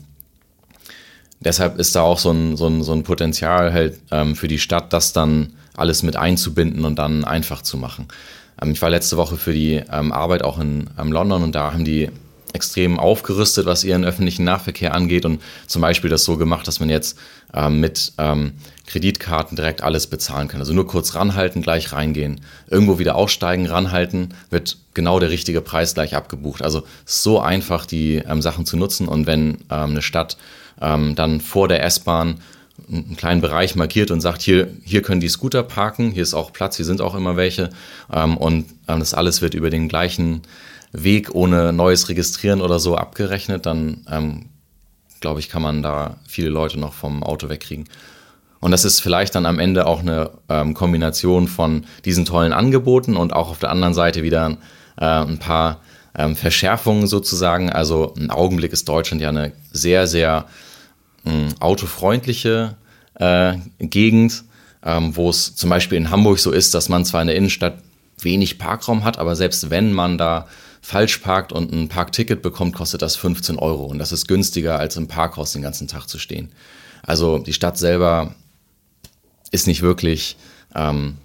[1.41, 4.59] deshalb ist da auch so ein, so ein, so ein Potenzial halt ähm, für die
[4.59, 8.09] Stadt, das dann alles mit einzubinden und dann einfach zu machen.
[8.61, 11.73] Ähm, ich war letzte Woche für die ähm, Arbeit auch in ähm, London und da
[11.73, 12.11] haben die
[12.55, 16.89] extrem aufgerüstet, was ihren öffentlichen Nahverkehr angeht und zum Beispiel das so gemacht, dass man
[16.89, 17.19] jetzt
[17.53, 18.53] ähm, mit ähm,
[18.87, 20.61] Kreditkarten direkt alles bezahlen kann.
[20.61, 25.93] Also nur kurz ranhalten, gleich reingehen, irgendwo wieder aussteigen, ranhalten, wird genau der richtige Preis
[25.93, 26.63] gleich abgebucht.
[26.63, 30.39] Also so einfach, die Sachen zu nutzen und wenn eine Stadt
[30.81, 32.37] ähm, dann vor der S-Bahn
[32.89, 36.53] einen kleinen Bereich markiert und sagt, hier, hier können die Scooter parken, hier ist auch
[36.53, 37.71] Platz, hier sind auch immer welche
[38.13, 40.43] ähm, und ähm, das alles wird über den gleichen
[40.93, 44.47] Weg ohne neues Registrieren oder so abgerechnet, dann ähm,
[45.21, 47.89] glaube ich, kann man da viele Leute noch vom Auto wegkriegen.
[48.61, 53.17] Und das ist vielleicht dann am Ende auch eine ähm, Kombination von diesen tollen Angeboten
[53.17, 54.57] und auch auf der anderen Seite wieder
[54.97, 55.81] äh, ein paar
[56.17, 57.71] ähm, Verschärfungen sozusagen.
[57.71, 60.47] Also im Augenblick ist Deutschland ja eine sehr, sehr
[61.25, 62.77] ähm, autofreundliche
[63.15, 64.45] äh, Gegend,
[64.83, 67.83] ähm, wo es zum Beispiel in Hamburg so ist, dass man zwar in der Innenstadt
[68.21, 70.47] wenig Parkraum hat, aber selbst wenn man da
[70.81, 73.85] falsch parkt und ein Parkticket bekommt, kostet das 15 Euro.
[73.85, 76.51] Und das ist günstiger, als im Parkhaus den ganzen Tag zu stehen.
[77.03, 78.35] Also die Stadt selber
[79.51, 80.37] ist nicht wirklich
[80.75, 81.17] ähm,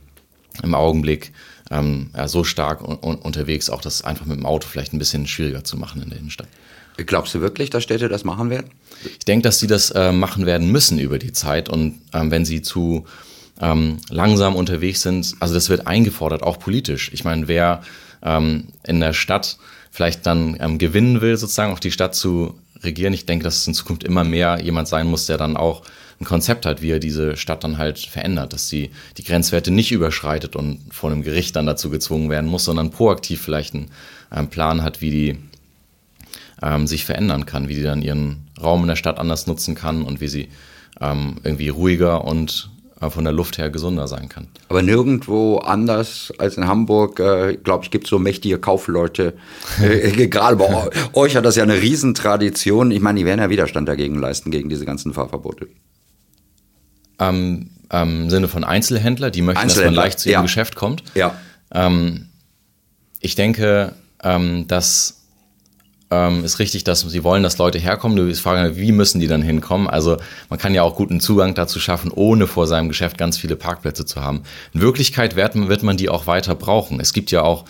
[0.62, 1.34] im Augenblick
[1.72, 5.28] ähm, ja, so stark un unterwegs, auch das einfach mit dem Auto vielleicht ein bisschen
[5.28, 6.48] schwieriger zu machen in der Innenstadt.
[6.98, 8.68] Glaubst du wirklich, dass Städte das machen werden?
[9.04, 11.70] Ich denke, dass sie das äh, machen werden müssen über die Zeit.
[11.70, 13.06] Und ähm, wenn sie zu
[13.60, 17.12] ähm, langsam unterwegs sind, also das wird eingefordert, auch politisch.
[17.14, 17.82] Ich meine, wer
[18.22, 19.58] ähm, in der Stadt
[19.92, 23.68] vielleicht dann ähm, gewinnen will, sozusagen auch die Stadt zu regieren, ich denke, dass es
[23.68, 25.84] in Zukunft immer mehr jemand sein muss, der dann auch
[26.20, 29.92] ein Konzept hat, wie er diese Stadt dann halt verändert, dass sie die Grenzwerte nicht
[29.92, 33.90] überschreitet und vor einem Gericht dann dazu gezwungen werden muss, sondern proaktiv vielleicht einen,
[34.30, 35.38] einen Plan hat, wie die
[36.64, 40.04] ähm, sich verändern kann, wie die dann ihren Raum in der Stadt anders nutzen kann
[40.04, 40.50] und wie sie
[41.02, 42.70] ähm, irgendwie ruhiger und
[43.02, 44.48] äh, von der Luft her gesunder sein kann.
[44.70, 49.34] Aber nirgendwo anders als in Hamburg, äh, glaube ich, gibt es so mächtige Kaufleute.
[49.82, 52.92] äh, Gerade bei euch hat das ja eine Riesentradition.
[52.92, 55.68] Ich meine, die werden ja Widerstand dagegen leisten, gegen diese ganzen Fahrverbote.
[57.20, 60.42] Ähm, Im Sinne von Einzelhändler, die möchten, dass man leicht zu ihrem ja.
[60.42, 61.04] Geschäft kommt.
[61.14, 61.38] Ja.
[61.72, 62.30] Ähm,
[63.20, 65.23] ich denke, ähm, dass
[66.14, 68.18] ähm, ist richtig, dass sie wollen, dass Leute herkommen.
[68.18, 69.88] Du fragst, wie müssen die dann hinkommen?
[69.88, 70.18] Also
[70.50, 74.06] man kann ja auch guten Zugang dazu schaffen, ohne vor seinem Geschäft ganz viele Parkplätze
[74.06, 74.44] zu haben.
[74.74, 77.00] In Wirklichkeit wird, wird man die auch weiter brauchen.
[77.00, 77.66] Es gibt ja auch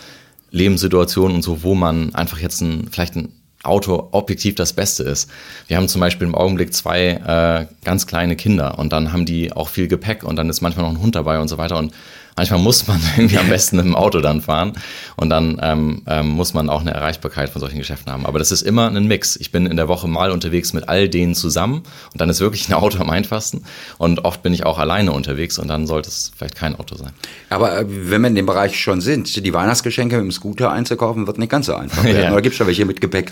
[0.50, 3.32] Lebenssituationen und so, wo man einfach jetzt ein, vielleicht ein
[3.64, 5.30] Auto objektiv das Beste ist.
[5.66, 9.52] Wir haben zum Beispiel im Augenblick zwei äh, ganz kleine Kinder und dann haben die
[9.52, 11.78] auch viel Gepäck und dann ist manchmal noch ein Hund dabei und so weiter.
[11.78, 11.92] Und
[12.36, 14.72] manchmal muss man irgendwie am besten mit dem Auto dann fahren
[15.16, 18.26] und dann ähm, ähm, muss man auch eine Erreichbarkeit von solchen Geschäften haben.
[18.26, 19.36] Aber das ist immer ein Mix.
[19.36, 22.68] Ich bin in der Woche mal unterwegs mit all denen zusammen und dann ist wirklich
[22.68, 23.64] ein Auto am einfachsten
[23.98, 27.12] und oft bin ich auch alleine unterwegs und dann sollte es vielleicht kein Auto sein.
[27.50, 31.26] Aber äh, wenn wir in dem Bereich schon sind, die Weihnachtsgeschenke mit dem Scooter einzukaufen,
[31.26, 32.32] wird nicht ganz so einfach ja.
[32.32, 33.30] Oder gibt es da welche mit Gepäck?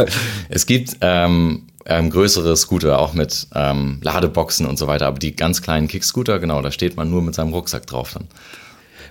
[0.48, 5.06] es gibt ähm, ähm, größere Scooter, auch mit ähm, Ladeboxen und so weiter.
[5.06, 8.26] Aber die ganz kleinen Kickscooter, genau, da steht man nur mit seinem Rucksack drauf dann.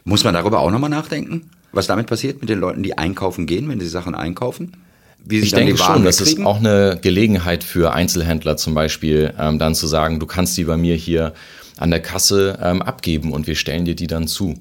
[0.03, 3.67] Muss man darüber auch nochmal nachdenken, was damit passiert mit den Leuten, die einkaufen gehen,
[3.69, 4.73] wenn sie Sachen einkaufen?
[5.25, 9.75] Wie ich denke schon, das ist auch eine Gelegenheit für Einzelhändler zum Beispiel, ähm, dann
[9.75, 11.33] zu sagen, du kannst die bei mir hier
[11.77, 14.55] an der Kasse ähm, abgeben und wir stellen dir die dann zu.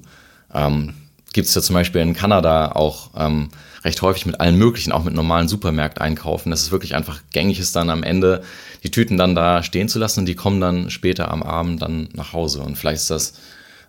[0.53, 0.93] Ähm,
[1.31, 3.49] Gibt es ja zum Beispiel in Kanada auch ähm,
[3.83, 7.59] recht häufig mit allen möglichen, auch mit normalen Supermärkten einkaufen, dass es wirklich einfach gängig
[7.59, 8.43] ist, dann am Ende
[8.83, 12.09] die Tüten dann da stehen zu lassen und die kommen dann später am Abend dann
[12.13, 12.61] nach Hause.
[12.61, 13.33] Und vielleicht ist das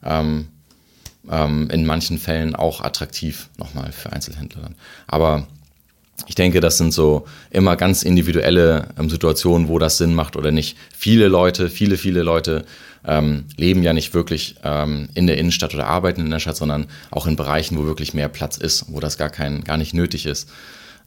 [0.05, 0.49] ähm,
[1.31, 4.75] ähm, in manchen Fällen auch attraktiv nochmal für Einzelhändler dann.
[5.07, 5.47] Aber
[6.27, 10.53] ich denke, das sind so immer ganz individuelle ähm, Situationen, wo das Sinn macht oder
[10.53, 10.77] nicht.
[10.97, 12.65] Viele Leute, viele, viele Leute
[13.05, 16.87] ähm, leben ja nicht wirklich ähm, in der Innenstadt oder arbeiten in der Stadt, sondern
[17.11, 20.27] auch in Bereichen, wo wirklich mehr Platz ist, wo das gar kein, gar nicht nötig
[20.27, 20.51] ist.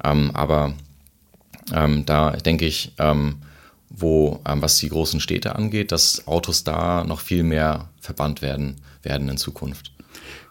[0.04, 0.74] Ähm, aber
[1.74, 3.38] ähm, da denke ich, ähm,
[3.90, 8.78] wo, ähm, was die großen Städte angeht, dass Autos da noch viel mehr verbannt werden,
[9.04, 9.92] werden in Zukunft.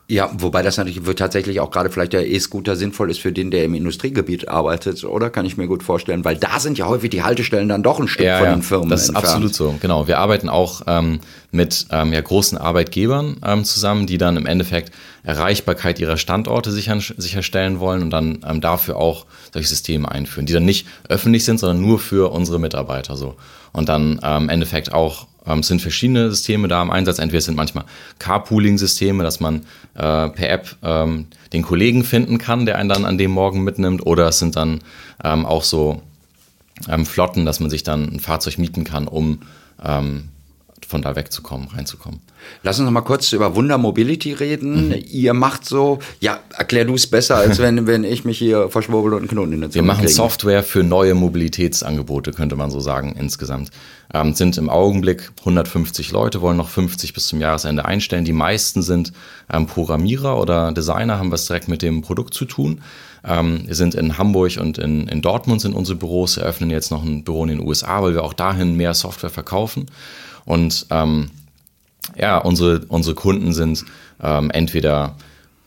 [0.08, 3.64] Ja, wobei das natürlich tatsächlich auch gerade vielleicht der E-Scooter sinnvoll ist für den, der
[3.64, 5.30] im Industriegebiet arbeitet, oder?
[5.30, 8.08] Kann ich mir gut vorstellen, weil da sind ja häufig die Haltestellen dann doch ein
[8.08, 8.90] Stück ja, von ja, den Firmen.
[8.90, 9.28] Das ist entfernt.
[9.28, 10.08] absolut so, genau.
[10.08, 14.92] Wir arbeiten auch ähm, mit ähm, ja, großen Arbeitgebern ähm, zusammen, die dann im Endeffekt
[15.22, 20.52] Erreichbarkeit ihrer Standorte sichern, sicherstellen wollen und dann ähm, dafür auch solche Systeme einführen, die
[20.52, 23.36] dann nicht öffentlich sind, sondern nur für unsere Mitarbeiter so.
[23.72, 27.18] Und dann ähm, im Endeffekt auch es sind verschiedene Systeme da im Einsatz.
[27.18, 27.84] Entweder es sind manchmal
[28.18, 29.62] Carpooling-Systeme, dass man
[29.94, 34.06] äh, per App ähm, den Kollegen finden kann, der einen dann an dem Morgen mitnimmt.
[34.06, 34.80] Oder es sind dann
[35.24, 36.02] ähm, auch so
[36.88, 39.40] ähm, Flotten, dass man sich dann ein Fahrzeug mieten kann, um
[39.84, 40.28] ähm,
[40.92, 42.20] von da wegzukommen, reinzukommen.
[42.62, 44.88] Lass uns noch mal kurz über Wunder Mobility reden.
[44.88, 45.04] Mhm.
[45.10, 49.14] Ihr macht so, ja, erklär du es besser, als wenn, wenn ich mich hier verschwurbel
[49.14, 50.12] und einen Knoten in der Zunge Wir machen kriege.
[50.12, 53.70] Software für neue Mobilitätsangebote, könnte man so sagen, insgesamt.
[54.12, 58.26] Ähm, sind im Augenblick 150 Leute, wollen noch 50 bis zum Jahresende einstellen.
[58.26, 59.14] Die meisten sind
[59.50, 62.82] ähm, Programmierer oder Designer, haben was direkt mit dem Produkt zu tun.
[63.24, 67.02] Ähm, wir sind in Hamburg und in, in Dortmund sind unsere Büros, eröffnen jetzt noch
[67.02, 69.86] ein Büro in den USA, weil wir auch dahin mehr Software verkaufen.
[70.44, 71.30] Und ähm,
[72.16, 73.84] ja, unsere, unsere Kunden sind
[74.22, 75.16] ähm, entweder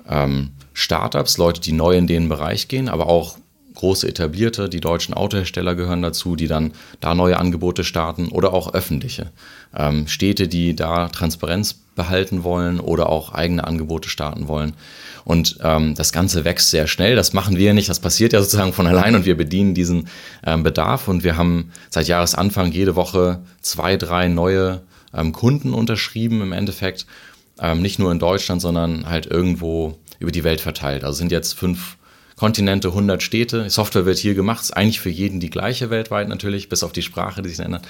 [0.07, 3.38] ähm, Startups, Leute, die neu in den Bereich gehen, aber auch
[3.75, 8.73] große etablierte, die deutschen Autohersteller gehören dazu, die dann da neue Angebote starten oder auch
[8.73, 9.31] öffentliche.
[9.75, 14.73] Ähm, Städte, die da Transparenz behalten wollen oder auch eigene Angebote starten wollen.
[15.23, 17.15] Und ähm, das Ganze wächst sehr schnell.
[17.15, 17.89] Das machen wir nicht.
[17.89, 20.07] Das passiert ja sozusagen von allein und wir bedienen diesen
[20.45, 21.07] ähm, Bedarf.
[21.07, 24.81] Und wir haben seit Jahresanfang jede Woche zwei, drei neue
[25.13, 27.07] ähm, Kunden unterschrieben im Endeffekt.
[27.59, 31.03] Ähm, nicht nur in Deutschland, sondern halt irgendwo über die Welt verteilt.
[31.03, 31.97] Also sind jetzt fünf
[32.35, 33.63] Kontinente, 100 Städte.
[33.63, 36.91] Die Software wird hier gemacht, ist eigentlich für jeden die gleiche weltweit natürlich, bis auf
[36.91, 37.85] die Sprache, die sich ändert.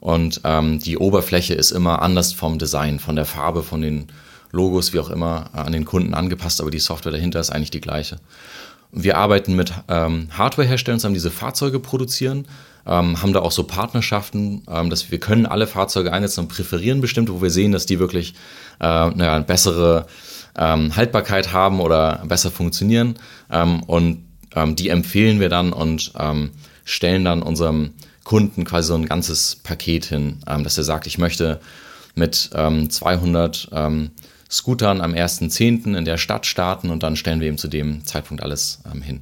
[0.00, 4.08] Und ähm, die Oberfläche ist immer anders vom Design, von der Farbe, von den
[4.52, 7.70] Logos, wie auch immer, äh, an den Kunden angepasst, aber die Software dahinter ist eigentlich
[7.70, 8.18] die gleiche.
[8.92, 12.46] Wir arbeiten mit ähm, Hardware-Herstellern zusammen, diese Fahrzeuge produzieren,
[12.86, 17.00] ähm, haben da auch so Partnerschaften, ähm, dass wir können alle Fahrzeuge einsetzen und präferieren
[17.00, 18.34] bestimmt, wo wir sehen, dass die wirklich
[18.80, 20.06] äh, naja, bessere
[20.56, 23.14] ähm, Haltbarkeit haben oder besser funktionieren.
[23.50, 26.50] Ähm, und ähm, die empfehlen wir dann und ähm,
[26.84, 27.92] stellen dann unserem
[28.24, 31.60] Kunden quasi so ein ganzes Paket hin, ähm, dass er sagt, ich möchte
[32.14, 34.10] mit ähm, 200 ähm,
[34.50, 35.96] Scootern am 1.10.
[35.96, 39.20] in der Stadt starten und dann stellen wir ihm zu dem Zeitpunkt alles hin.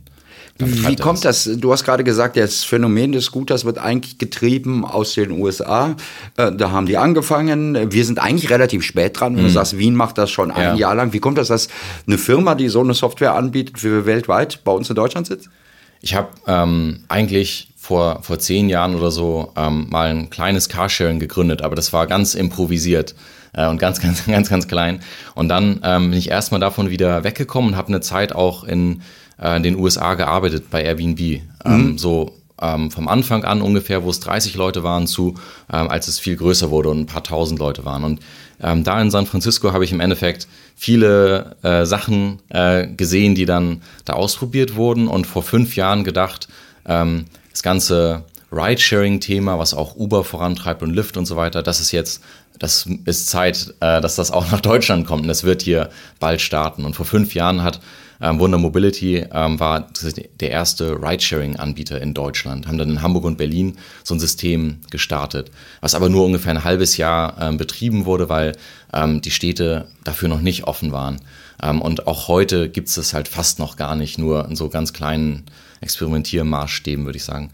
[0.58, 1.50] Wie kommt das?
[1.56, 5.96] Du hast gerade gesagt, das Phänomen des Scooters wird eigentlich getrieben aus den USA.
[6.36, 7.92] Äh, da haben die angefangen.
[7.92, 9.34] Wir sind eigentlich relativ spät dran.
[9.34, 9.38] Mhm.
[9.38, 10.74] du sagst, Wien macht das schon ein ja.
[10.74, 11.12] Jahr lang.
[11.12, 11.68] Wie kommt das, dass
[12.06, 15.48] eine Firma, die so eine Software anbietet, für weltweit bei uns in Deutschland sitzt?
[16.00, 21.18] Ich habe ähm, eigentlich vor, vor zehn Jahren oder so ähm, mal ein kleines Carsharing
[21.18, 23.14] gegründet, aber das war ganz improvisiert
[23.54, 25.00] äh, und ganz, ganz, ganz, ganz klein.
[25.34, 29.02] Und dann ähm, bin ich erstmal davon wieder weggekommen und habe eine Zeit auch in
[29.40, 31.20] äh, in den USA gearbeitet bei Airbnb.
[31.20, 31.98] Ähm, mhm.
[31.98, 35.34] so ähm, vom Anfang an ungefähr, wo es 30 Leute waren, zu
[35.72, 38.04] ähm, als es viel größer wurde und ein paar tausend Leute waren.
[38.04, 38.20] Und
[38.62, 43.46] ähm, da in San Francisco habe ich im Endeffekt viele äh, Sachen äh, gesehen, die
[43.46, 46.48] dann da ausprobiert wurden und vor fünf Jahren gedacht,
[46.86, 51.90] ähm, das ganze Ride-Sharing-Thema, was auch Uber vorantreibt und Lyft und so weiter, das ist
[51.90, 52.22] jetzt,
[52.58, 56.40] das ist Zeit, äh, dass das auch nach Deutschland kommt und das wird hier bald
[56.40, 56.84] starten.
[56.84, 57.80] Und vor fünf Jahren hat
[58.20, 59.88] ähm, Wunder Mobility ähm, war
[60.40, 65.50] der erste Ridesharing-Anbieter in Deutschland, haben dann in Hamburg und Berlin so ein System gestartet,
[65.80, 68.52] was aber nur ungefähr ein halbes Jahr ähm, betrieben wurde, weil
[68.92, 71.20] ähm, die Städte dafür noch nicht offen waren.
[71.62, 74.68] Ähm, und auch heute gibt es das halt fast noch gar nicht, nur in so
[74.68, 75.44] ganz kleinen
[75.80, 77.50] Experimentiermaßstäben, würde ich sagen.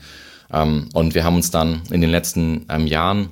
[0.53, 3.31] Ähm, und wir haben uns dann in den letzten Jahren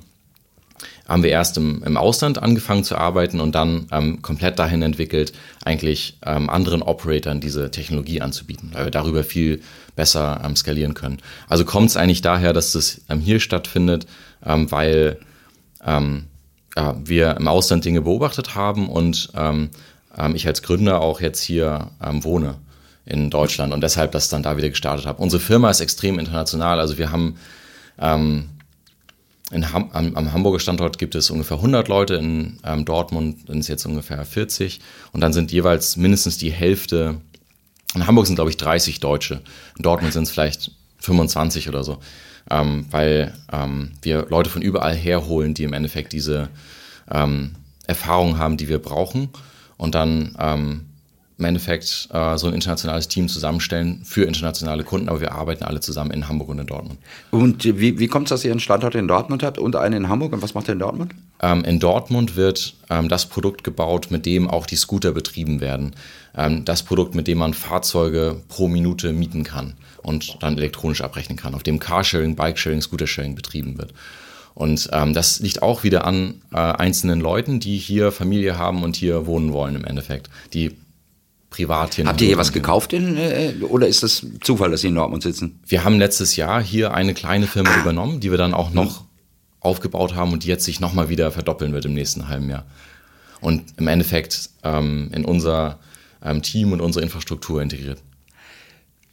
[1.09, 5.33] haben wir erst im, im Ausland angefangen zu arbeiten und dann ähm, komplett dahin entwickelt,
[5.65, 9.61] eigentlich ähm, anderen Operatoren diese Technologie anzubieten, weil wir darüber viel
[9.95, 11.17] besser ähm, skalieren können.
[11.49, 14.05] Also kommt es eigentlich daher, dass das ähm, hier stattfindet,
[14.45, 15.17] ähm, weil
[15.83, 16.27] ähm,
[16.75, 19.31] äh, wir im Ausland Dinge beobachtet haben und
[20.33, 22.55] ich als Gründer auch jetzt hier wohne
[23.05, 25.21] in Deutschland und deshalb das dann da wieder gestartet habe.
[25.21, 27.35] Unsere Firma ist extrem international, also wir haben
[29.51, 33.67] Ham am, am, Hamburger Standort gibt es ungefähr 100 Leute, in ähm, Dortmund sind es
[33.67, 34.79] jetzt ungefähr 40
[35.11, 37.21] und dann sind jeweils mindestens die Hälfte,
[37.95, 39.41] in Hamburg sind glaube ich 30 Deutsche,
[39.77, 41.97] in Dortmund sind es vielleicht 25 oder so,
[42.51, 46.49] ähm, weil ähm, wir Leute von überall herholen, die im Endeffekt diese
[47.09, 47.55] ähm,
[47.87, 49.29] Erfahrungen haben, die wir brauchen.
[49.77, 50.88] Und dann ähm,
[51.39, 55.79] im Endeffekt äh, so ein internationales Team zusammenstellen für internationale Kunden, aber wir arbeiten alle
[55.79, 56.99] zusammen in Hamburg und in Dortmund.
[57.31, 60.09] Und wie, wie kommt es, dass ihr einen Standort in Dortmund habt und einen in
[60.09, 60.33] Hamburg?
[60.33, 61.15] Und was macht ihr in Dortmund?
[61.41, 65.95] Ähm, in Dortmund wird ähm, das Produkt gebaut, mit dem auch die Scooter betrieben werden.
[66.35, 71.37] Ähm, das Produkt, mit dem man Fahrzeuge pro Minute mieten kann und dann elektronisch abrechnen
[71.37, 73.93] kann, auf dem Carsharing, Bikesharing, Scootersharing betrieben wird.
[74.55, 78.97] Und ähm, das liegt auch wieder an äh, einzelnen Leuten, die hier Familie haben und
[78.97, 80.29] hier wohnen wollen im Endeffekt.
[80.53, 80.75] Die
[81.49, 82.05] privat hier.
[82.05, 85.23] Habt ihr hier was gekauft in, äh, oder ist das Zufall, dass Sie in Dortmund
[85.23, 85.59] sitzen?
[85.65, 87.81] Wir haben letztes Jahr hier eine kleine Firma ah.
[87.81, 89.07] übernommen, die wir dann auch noch mhm.
[89.59, 92.65] aufgebaut haben und die jetzt sich nochmal wieder verdoppeln wird im nächsten halben Jahr.
[93.41, 95.79] Und im Endeffekt ähm, in unser
[96.23, 98.01] ähm, Team und unsere Infrastruktur integriert.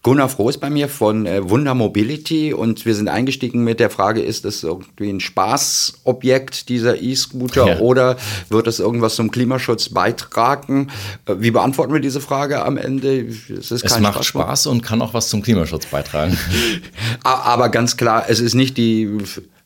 [0.06, 3.90] Gunnar Froh ist bei mir von äh, Wunder Mobility und wir sind eingestiegen mit der
[3.90, 7.78] Frage, ist das irgendwie ein Spaßobjekt, dieser E-Scooter, ja.
[7.80, 8.16] oder
[8.48, 10.92] wird das irgendwas zum Klimaschutz beitragen?
[11.26, 13.26] Äh, wie beantworten wir diese Frage am Ende?
[13.26, 16.38] Es, es macht Spaß, Spaß und kann auch was zum Klimaschutz beitragen.
[17.24, 19.10] Aber ganz klar, es ist nicht die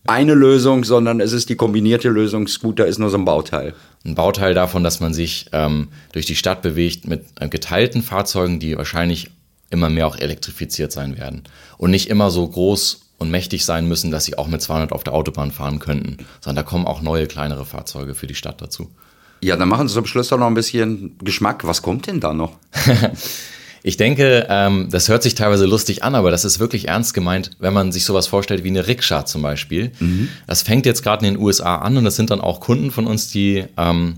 [0.07, 2.49] eine Lösung, sondern es ist die kombinierte Lösung.
[2.49, 3.75] Scooter ist nur so ein Bauteil.
[4.07, 8.59] Ein Bauteil davon, dass man sich ähm, durch die Stadt bewegt mit äh, geteilten Fahrzeugen,
[8.59, 9.29] die wahrscheinlich
[9.71, 11.45] immer mehr auch elektrifiziert sein werden
[11.79, 15.05] und nicht immer so groß und mächtig sein müssen, dass sie auch mit 200 auf
[15.05, 18.91] der Autobahn fahren könnten, sondern da kommen auch neue, kleinere Fahrzeuge für die Stadt dazu.
[19.43, 21.67] Ja, dann machen Sie zum Schluss doch noch ein bisschen Geschmack.
[21.67, 22.59] Was kommt denn da noch?
[23.83, 27.53] Ich denke, ähm, das hört sich teilweise lustig an, aber das ist wirklich ernst gemeint,
[27.61, 29.93] wenn man sich sowas vorstellt wie eine Rikscha zum Beispiel.
[29.99, 30.29] Mhm.
[30.47, 33.07] Das fängt jetzt gerade in den USA an und das sind dann auch Kunden von
[33.07, 34.17] uns, die ähm,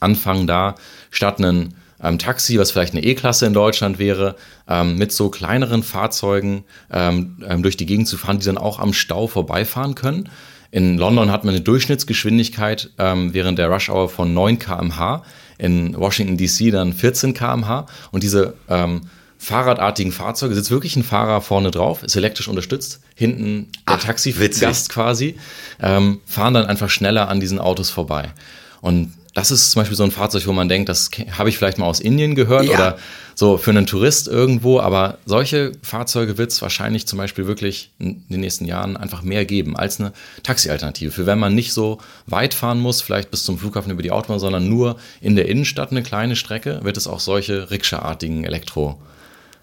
[0.00, 0.74] anfangen da
[1.10, 4.36] statt einen ähm, Taxi, was vielleicht eine E-Klasse in Deutschland wäre,
[4.68, 8.78] ähm, mit so kleineren Fahrzeugen ähm, ähm, durch die Gegend zu fahren, die dann auch
[8.78, 10.28] am Stau vorbeifahren können.
[10.70, 15.24] In London hat man eine Durchschnittsgeschwindigkeit ähm, während der Rush Hour von 9 km/h,
[15.58, 19.02] in Washington DC dann 14 km/h und diese ähm,
[19.40, 25.36] fahrradartigen Fahrzeuge, sitzt wirklich ein Fahrer vorne drauf, ist elektrisch unterstützt, hinten der Taxigast quasi,
[25.80, 28.32] ähm, fahren dann einfach schneller an diesen Autos vorbei.
[28.80, 31.78] Und das ist zum Beispiel so ein Fahrzeug, wo man denkt, das habe ich vielleicht
[31.78, 32.74] mal aus Indien gehört ja.
[32.74, 32.98] oder
[33.34, 38.24] so für einen Tourist irgendwo, aber solche Fahrzeuge wird es wahrscheinlich zum Beispiel wirklich in
[38.28, 40.12] den nächsten Jahren einfach mehr geben als eine
[40.42, 41.12] Taxi-Alternative.
[41.12, 44.40] Für wenn man nicht so weit fahren muss, vielleicht bis zum Flughafen über die Autobahn,
[44.40, 48.98] sondern nur in der Innenstadt eine kleine Strecke, wird es auch solche Rikscha-artigen Elektro-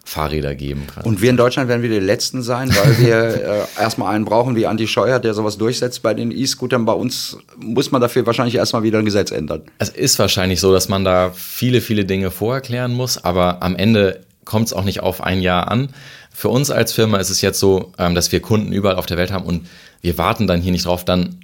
[0.07, 1.03] Fahrräder geben kann.
[1.03, 3.17] Und wir in Deutschland werden wieder die Letzten sein, weil wir
[3.77, 6.85] äh, erstmal einen brauchen wie Andi Scheuer, der sowas durchsetzt bei den E-Scootern.
[6.85, 9.63] Bei uns muss man dafür wahrscheinlich erstmal wieder ein Gesetz ändern.
[9.79, 14.21] Es ist wahrscheinlich so, dass man da viele, viele Dinge vorerklären muss, aber am Ende
[14.45, 15.89] kommt es auch nicht auf ein Jahr an.
[16.33, 19.17] Für uns als Firma ist es jetzt so, ähm, dass wir Kunden überall auf der
[19.17, 19.67] Welt haben und
[19.99, 21.41] wir warten dann hier nicht drauf, dann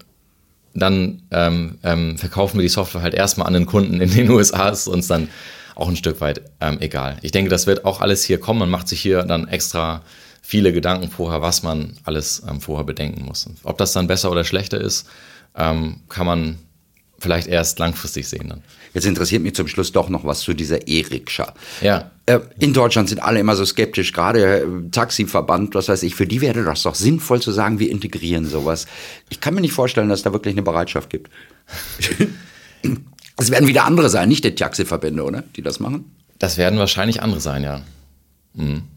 [0.74, 4.70] dann ähm, ähm, verkaufen wir die Software halt erstmal an den Kunden in den USA,
[4.70, 5.28] ist uns dann
[5.76, 7.18] auch ein Stück weit ähm, egal.
[7.22, 8.60] Ich denke, das wird auch alles hier kommen.
[8.60, 10.02] Man macht sich hier dann extra
[10.42, 13.48] viele Gedanken vorher, was man alles ähm, vorher bedenken muss.
[13.48, 15.08] Und ob das dann besser oder schlechter ist,
[15.56, 16.58] ähm, kann man
[17.20, 18.62] vielleicht erst langfristig sehen dann.
[18.94, 21.54] Jetzt interessiert mich zum Schluss doch noch was zu dieser E-Rikscha.
[21.82, 22.12] Ja.
[22.26, 26.28] Äh, in Deutschland sind alle immer so skeptisch, gerade äh, Taxiverband, was weiß ich, für
[26.28, 28.86] die wäre das doch sinnvoll zu sagen, wir integrieren sowas.
[29.30, 31.32] Ich kann mir nicht vorstellen, dass da wirklich eine Bereitschaft gibt.
[33.38, 35.44] Es werden wieder andere sein, nicht die Taxiverbände, oder?
[35.56, 36.12] Die das machen?
[36.40, 37.82] Das werden wahrscheinlich andere sein, ja.
[38.54, 38.84] Mhm.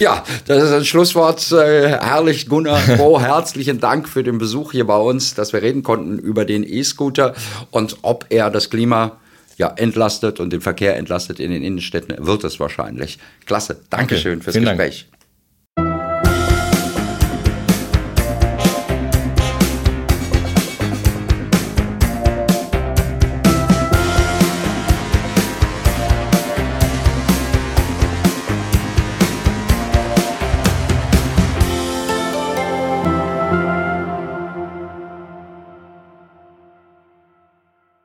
[0.00, 1.52] Ja, das ist ein Schlusswort.
[1.52, 5.84] Äh, herrlich, Gunnar Bo, herzlichen Dank für den Besuch hier bei uns, dass wir reden
[5.84, 7.34] konnten über den E-Scooter
[7.70, 9.18] und ob er das Klima
[9.58, 13.18] ja, entlastet und den Verkehr entlastet in den Innenstädten, wird es wahrscheinlich.
[13.46, 13.76] Klasse.
[13.90, 14.42] Dankeschön okay.
[14.42, 15.06] fürs Vielen Gespräch.
[15.10, 15.19] Dank.